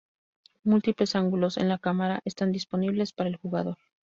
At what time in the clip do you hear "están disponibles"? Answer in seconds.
2.25-3.13